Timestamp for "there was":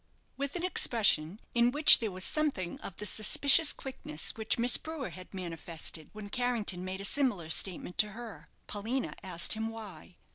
1.99-2.23